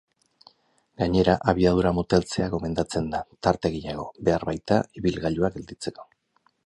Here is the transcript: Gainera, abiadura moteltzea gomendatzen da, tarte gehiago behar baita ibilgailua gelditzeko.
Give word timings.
Gainera, 1.01 1.35
abiadura 1.51 1.91
moteltzea 1.97 2.47
gomendatzen 2.55 3.11
da, 3.11 3.19
tarte 3.49 3.73
gehiago 3.75 4.07
behar 4.31 4.47
baita 4.51 4.79
ibilgailua 5.03 5.53
gelditzeko. 5.59 6.09